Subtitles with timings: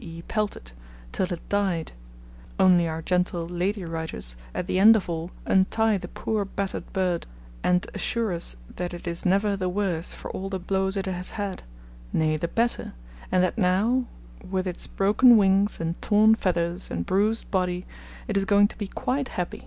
[0.00, 0.22] e.
[0.28, 0.70] pelted)
[1.10, 1.90] till it died;
[2.60, 7.26] only our gentle lady writers at the end of all untie the poor battered bird,
[7.64, 11.32] and assure us that it is never the worse for all the blows it has
[11.32, 11.64] had
[12.12, 12.92] nay, the better
[13.32, 14.06] and that now,
[14.48, 17.84] with its broken wings and torn feathers and bruised body,
[18.28, 19.66] it is going to be quite happy.